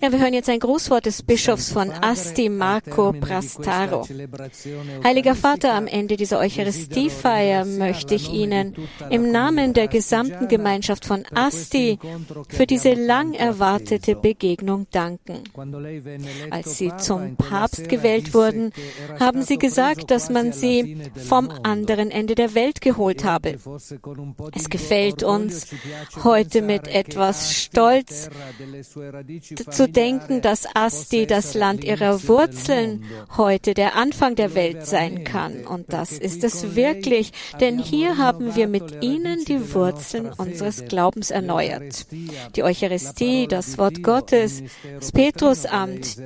[0.00, 4.06] Ja, wir hören jetzt ein Grußwort des Bischofs von Asti, Marco Prastaro.
[5.02, 8.76] Heiliger Vater, am Ende dieser Eucharistiefeier möchte ich Ihnen
[9.10, 11.98] im Namen der gesamten Gemeinschaft von Asti
[12.48, 15.42] für diese lang erwartete Begegnung danken.
[16.50, 18.72] Als Sie zum Papst gewählt wurden,
[19.18, 23.58] haben Sie gesagt, dass man Sie vom anderen Ende der Welt geholt habe.
[24.54, 25.66] Es gefällt uns,
[26.22, 28.30] heute mit etwas Stolz
[29.70, 33.04] zu denken, dass Asti, das Land ihrer Wurzeln,
[33.36, 35.66] heute der Anfang der Welt sein kann.
[35.66, 41.30] Und das ist es wirklich, denn hier haben wir mit ihnen die Wurzeln unseres Glaubens
[41.30, 42.06] erneuert.
[42.56, 44.62] Die Eucharistie, das Wort Gottes,
[44.98, 46.16] das Petrusamt,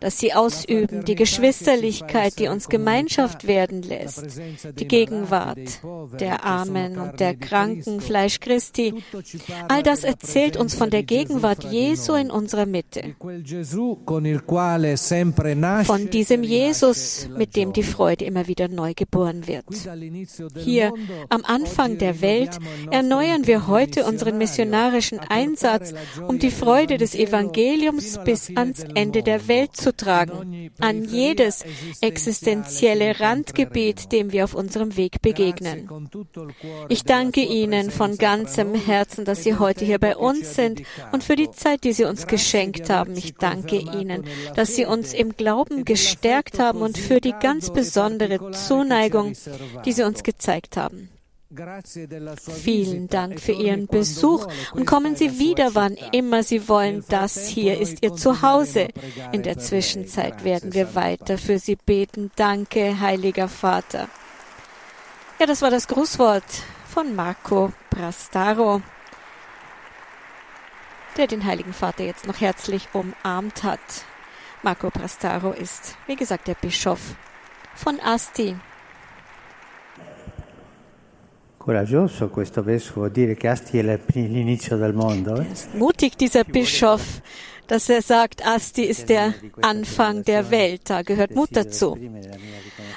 [0.00, 4.40] das sie ausüben, die Geschwisterlichkeit, die uns Gemeinschaft werden lässt,
[4.78, 5.58] die Gegenwart
[6.20, 8.94] der Armen und der Kranken, Fleisch Christi,
[9.68, 13.16] all das erzählt uns von der Gegenwart Jesu in unserer Mitte.
[15.84, 19.64] Von diesem Jesus, mit dem die Freude immer wieder neu geboren wird.
[20.56, 20.92] Hier
[21.28, 22.58] am Anfang der Welt
[22.92, 25.92] erneuern wir heute unseren missionarischen Einsatz,
[26.28, 31.64] um die Freude des Evangeliums bis ans Ende der Welt zu tragen, an jedes
[32.00, 35.88] existenzielle Randgebiet, dem wir auf unserem Weg begegnen.
[36.88, 41.34] Ich danke Ihnen von ganzem Herzen, dass Sie heute hier bei uns sind und für
[41.34, 43.16] die Zeit, die Sie uns geschenkt haben.
[43.16, 48.50] Ich danke Ihnen, dass Sie uns im Glauben gestärkt haben und für die ganz besondere
[48.52, 49.32] Zuneigung,
[49.86, 51.08] die Sie uns gezeigt haben.
[52.62, 57.04] Vielen Dank für Ihren Besuch und kommen Sie wieder, wann immer Sie wollen.
[57.08, 58.88] Das hier ist Ihr Zuhause.
[59.32, 62.30] In der Zwischenzeit werden wir weiter für Sie beten.
[62.36, 64.08] Danke, heiliger Vater.
[65.38, 66.44] Ja, das war das Grußwort
[66.92, 68.82] von Marco Prastaro
[71.16, 73.80] der den Heiligen Vater jetzt noch herzlich umarmt hat.
[74.62, 77.14] Marco Prastaro ist, wie gesagt, der Bischof
[77.74, 78.56] von Asti.
[81.58, 85.40] Coraggioso questo vescovo dire che Asti è l'inizio del mondo.
[85.40, 85.46] Eh?
[85.74, 87.20] Mutig dieser Bischof,
[87.66, 90.88] dass er sagt, Asti ist der Anfang der Welt.
[90.88, 91.98] Da gehört Mut dazu.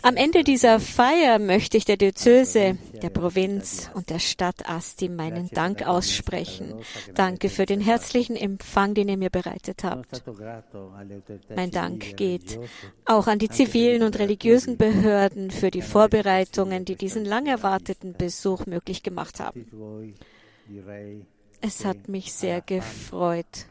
[0.02, 5.50] Am Ende dieser Feier möchte ich der Diözese, der Provinz und der Stadt Asti meinen
[5.50, 6.76] Dank aussprechen.
[7.16, 10.24] Danke für den herzlichen Empfang, den ihr mir bereitet habt.
[11.54, 12.60] Mein Dank geht
[13.06, 18.66] auch an die zivilen und religiösen Behörden für die Vorbereitungen, die diesen lang erwarteten Besuch
[18.66, 19.66] möglich gemacht haben.
[21.62, 23.68] Es hat mich sehr gefreut,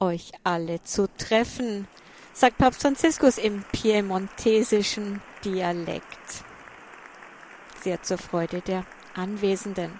[0.00, 1.86] euch alle zu treffen,
[2.34, 6.44] sagt Papst Franziskus im piemontesischen Dialekt.
[7.80, 8.84] Sehr zur Freude der
[9.14, 9.98] Anwesenden.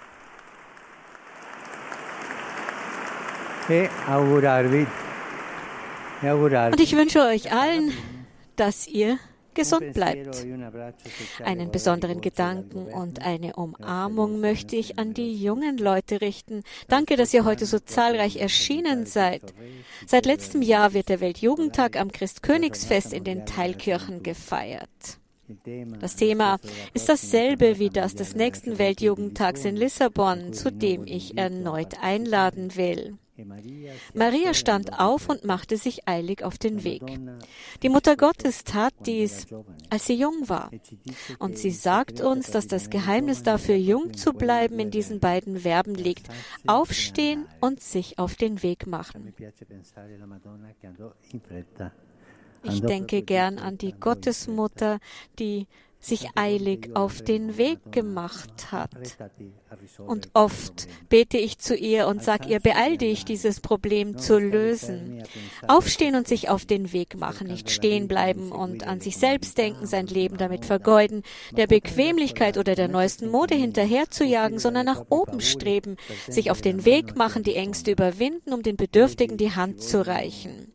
[6.72, 7.92] Und ich wünsche euch allen,
[8.56, 9.18] dass ihr
[9.54, 10.46] gesund bleibt.
[11.44, 16.62] Einen besonderen Gedanken und eine Umarmung möchte ich an die jungen Leute richten.
[16.88, 19.54] Danke, dass ihr heute so zahlreich erschienen seid.
[20.06, 25.18] Seit letztem Jahr wird der Weltjugendtag am Christkönigsfest in den Teilkirchen gefeiert.
[26.00, 26.58] Das Thema
[26.94, 33.18] ist dasselbe wie das des nächsten Weltjugendtags in Lissabon, zu dem ich erneut einladen will.
[34.14, 37.02] Maria stand auf und machte sich eilig auf den Weg.
[37.82, 39.46] Die Mutter Gottes tat dies,
[39.90, 40.70] als sie jung war.
[41.40, 45.94] Und sie sagt uns, dass das Geheimnis dafür, jung zu bleiben, in diesen beiden Verben
[45.94, 46.28] liegt.
[46.66, 49.34] Aufstehen und sich auf den Weg machen.
[52.64, 54.98] Ich denke gern an die Gottesmutter,
[55.38, 55.66] die
[56.04, 58.90] sich eilig auf den Weg gemacht hat.
[60.06, 65.22] Und oft bete ich zu ihr und sage ihr, beeil dich, dieses Problem zu lösen.
[65.66, 69.86] Aufstehen und sich auf den Weg machen, nicht stehen bleiben und an sich selbst denken,
[69.86, 71.22] sein Leben damit vergeuden,
[71.56, 75.96] der Bequemlichkeit oder der neuesten Mode hinterherzujagen, sondern nach oben streben,
[76.28, 80.73] sich auf den Weg machen, die Ängste überwinden, um den Bedürftigen die Hand zu reichen.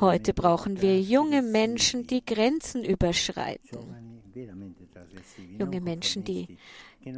[0.00, 4.09] Heute brauchen wir junge Menschen, die Grenzen überschreiten
[5.58, 6.58] junge Menschen, die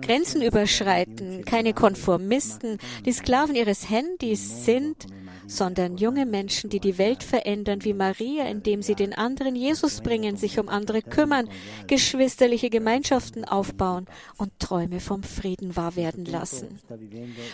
[0.00, 5.06] Grenzen überschreiten, keine Konformisten, die Sklaven ihres Handys sind,
[5.46, 10.36] sondern junge Menschen, die die Welt verändern wie Maria, indem sie den anderen Jesus bringen,
[10.36, 11.48] sich um andere kümmern,
[11.88, 14.06] geschwisterliche Gemeinschaften aufbauen
[14.36, 16.78] und Träume vom Frieden wahr werden lassen.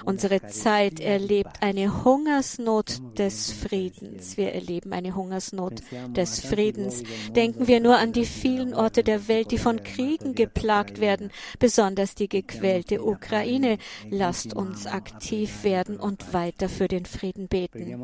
[0.04, 4.36] Unsere Zeit erlebt eine Hungersnot des Friedens.
[4.36, 5.80] Wir erleben eine Hungersnot
[6.14, 7.02] des Friedens.
[7.34, 12.14] Denken wir nur an die vielen Orte der Welt, die von Kriegen geplagt werden, besonders
[12.14, 13.78] die gequälte Ukraine.
[14.10, 17.94] Lasst uns aktiv werden und weiter für den Frieden beten.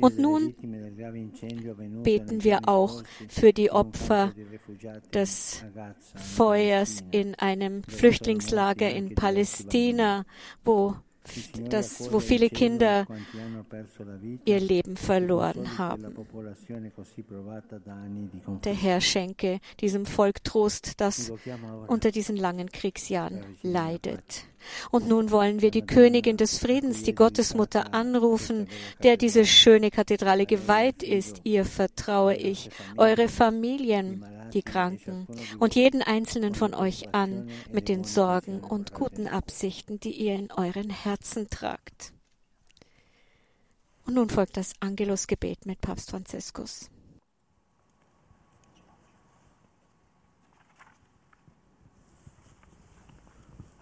[0.00, 0.54] Und nun
[2.02, 4.32] beten wir auch für die Opfer
[5.12, 5.64] des
[6.14, 10.24] Feuers in einem Flüchtlingslager in Palästina,
[10.64, 10.96] wo
[11.70, 13.06] das, wo viele Kinder
[14.44, 16.14] ihr Leben verloren haben.
[18.64, 21.32] Der Herr schenke diesem Volk Trost, das
[21.86, 24.46] unter diesen langen Kriegsjahren leidet.
[24.90, 28.68] Und nun wollen wir die Königin des Friedens, die Gottesmutter, anrufen,
[29.02, 31.42] der diese schöne Kathedrale geweiht ist.
[31.44, 35.26] Ihr vertraue ich, eure Familien, die Kranken
[35.58, 40.50] und jeden einzelnen von euch an mit den Sorgen und guten Absichten, die ihr in
[40.52, 42.12] euren Herzen tragt.
[44.06, 46.90] Und nun folgt das Angelusgebet mit Papst Franziskus.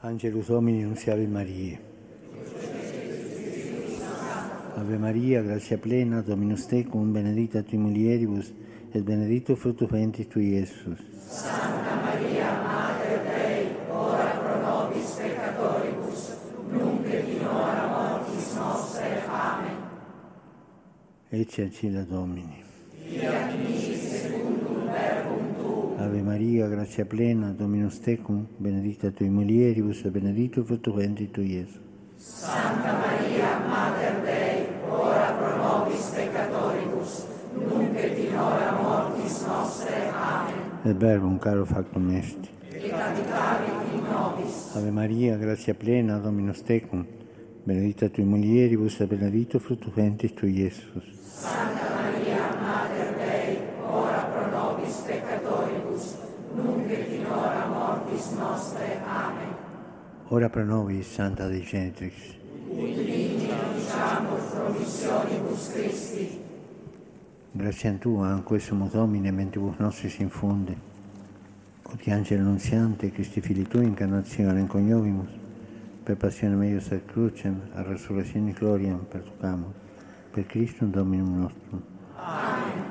[0.00, 1.91] Angelus Domini Nunciavi Mariae.
[4.82, 8.52] Ave Maria, grazia plena, Dominus tecum, benedicta tui mulieribus,
[8.92, 10.98] et benedictus fructus ventris tui, Iesus.
[11.28, 16.34] Santa Maria, Mater Dei, ora pro nobis peccatoribus,
[16.72, 19.22] nunc et in hora mortis nostre.
[19.28, 19.76] Amen.
[21.28, 22.64] Ecce ancilla Domini.
[23.06, 26.00] Fiat mi secundum verbum tuum.
[26.00, 31.80] Ave Maria, grazia plena, Dominus tecum, benedicta tui mulieribus, et benedictus fructus ventris tui, Iesus.
[32.16, 37.26] Santa Maria, Mater Dei, ora pro nobis peccatoribus,
[38.42, 40.10] hora mortis nostre.
[40.84, 41.38] Amen.
[41.38, 42.38] Caro factum est.
[42.72, 44.74] Et adicavit in nobis.
[44.76, 47.06] Ave Maria, grazia plena, Dominus tecum,
[47.64, 51.04] benedicta tui mulieribus, et benedictus fructus ventris tui, Iesus.
[51.22, 56.16] Santa Maria, Mater Dei, ora pro nobis peccatoribus,
[56.56, 59.00] nunc et in hora mortis nostre.
[59.06, 59.54] Amen.
[60.28, 62.40] Ora pro nobis, Santa Dei Genitrix.
[64.52, 66.41] Promissionibus Christi.
[67.54, 70.74] Grazie Tua, anque sumo Domine, mentibus nostris infunde.
[71.82, 75.28] Oti angelo annunziante, Christi Fili Tui, incarnazione in coniovimus,
[76.02, 79.74] per passione meius ad crucem, a resurrezione gloriam perducamus,
[80.30, 81.82] per Christum Dominum nostrum.
[82.16, 82.84] Amen.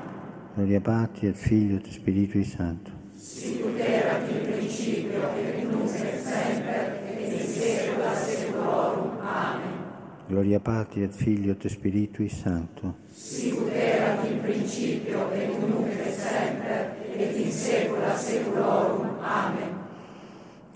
[0.54, 2.92] Gloria Patri et Figlio et Spiritui Sancto.
[3.16, 9.18] Sicut erat in principio et nunc et semper et in saecula saeculorum.
[9.22, 9.84] Amen.
[10.28, 12.94] Gloria Patri et Figlio et Spiritui Sancto.
[13.10, 13.81] Sicut
[14.26, 19.18] in principio et nunc et semper et in saecula saeculorum.
[19.22, 19.74] Amen.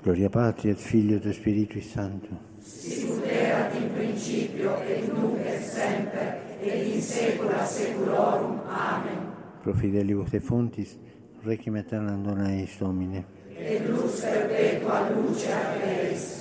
[0.03, 2.29] Gloria Patri et Figlio et Spiritui Sancto.
[2.61, 8.61] Sicut erat in principio et nunc et semper et in saecula saeculorum.
[8.69, 9.33] Amen.
[9.63, 10.97] Pro fidelibus defuntis,
[11.45, 13.25] requiem aeternam eis Domine.
[13.59, 15.51] Et lux perpetua luce
[15.83, 16.33] eis.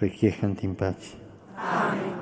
[0.00, 1.16] Requiescant in pace.
[1.56, 2.13] Amen.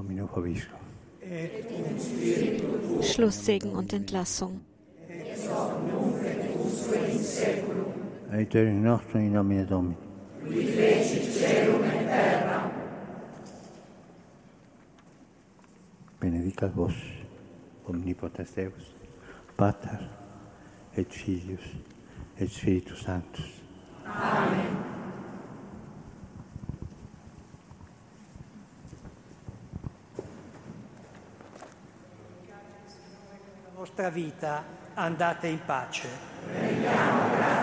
[0.00, 0.76] Domino Favisco.
[3.02, 4.62] Schlusssegen und Entlassung.
[8.32, 9.96] Aiuterium nostrum in nomine Domini.
[10.46, 12.70] Qui feci celum et terra.
[16.18, 16.94] Benedicat vos,
[17.86, 18.94] omnipotens Deus,
[19.56, 20.08] Pater
[20.96, 21.76] et Filius
[22.38, 23.60] et Spiritus Sanctus.
[24.06, 24.89] la
[33.80, 34.62] vostra vita,
[34.94, 36.06] andate in pace.
[36.84, 37.59] Ja, und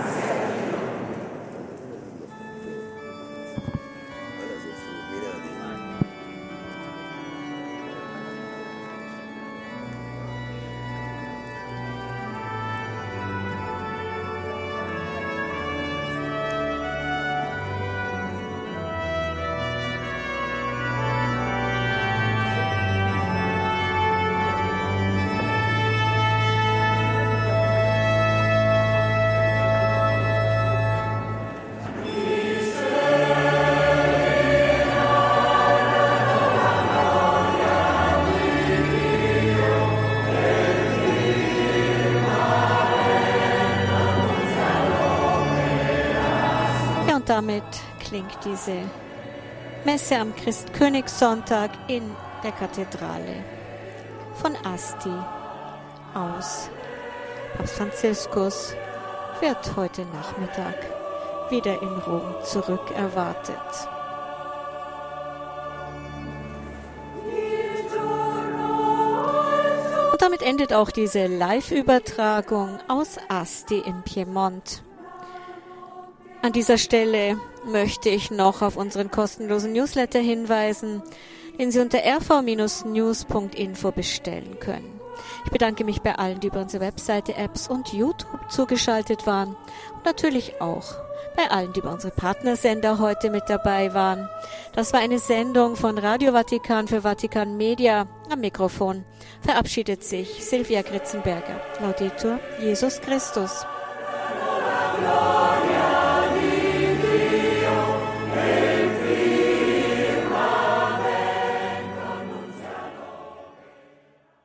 [47.38, 47.64] damit
[48.00, 48.82] klingt diese
[49.86, 52.02] Messe am Christkönigssonntag in
[52.44, 53.44] der Kathedrale
[54.42, 55.14] von Asti
[56.16, 56.72] aus.
[57.56, 58.74] Papst Franziskus
[59.40, 60.78] wird heute Nachmittag
[61.52, 63.88] wieder in Rom zurück erwartet.
[70.20, 74.82] damit endet auch diese Live-Übertragung aus Asti in Piemont.
[76.48, 81.04] An dieser Stelle möchte ich noch auf unseren kostenlosen Newsletter hinweisen,
[81.60, 85.02] den Sie unter rv-news.info bestellen können.
[85.44, 89.58] Ich bedanke mich bei allen, die über unsere Webseite, Apps und YouTube zugeschaltet waren
[89.94, 90.86] und natürlich auch
[91.36, 94.30] bei allen, die bei unseren Partnersender heute mit dabei waren.
[94.74, 98.08] Das war eine Sendung von Radio Vatikan für Vatikan Media.
[98.32, 99.04] Am Mikrofon
[99.42, 101.60] verabschiedet sich Silvia Gritzenberger.
[101.82, 103.66] Laudetur Jesus Christus.